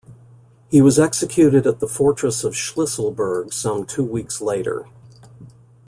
He 0.71 0.81
was 0.81 0.97
executed 0.97 1.67
at 1.67 1.79
the 1.79 1.85
fortress 1.87 2.43
of 2.43 2.53
Shlisselburg 2.55 3.53
some 3.53 3.85
two 3.85 4.03
weeks 4.03 4.41
later. 4.41 4.87